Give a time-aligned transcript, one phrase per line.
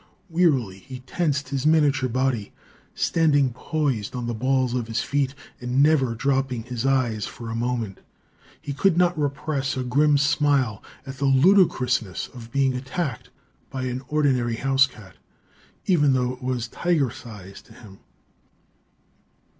[0.31, 2.53] Wearily he tensed his miniature body,
[2.95, 7.55] standing poised on the balls of his feet and never dropping his eyes for a
[7.55, 7.99] moment.
[8.59, 13.29] He could not repress a grim smile at the ludicrousness of being attacked
[13.69, 15.17] by an ordinary house cat,
[15.85, 17.99] even though it was tiger sized to him.